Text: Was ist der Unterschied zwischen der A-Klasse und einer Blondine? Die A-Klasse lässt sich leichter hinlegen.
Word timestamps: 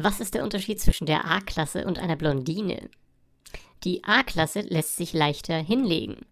Was 0.00 0.20
ist 0.20 0.34
der 0.34 0.44
Unterschied 0.44 0.80
zwischen 0.80 1.06
der 1.06 1.24
A-Klasse 1.24 1.84
und 1.84 1.98
einer 1.98 2.14
Blondine? 2.14 2.88
Die 3.82 4.04
A-Klasse 4.04 4.60
lässt 4.60 4.96
sich 4.96 5.12
leichter 5.12 5.56
hinlegen. 5.58 6.24